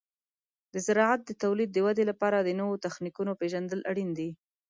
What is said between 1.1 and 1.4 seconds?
د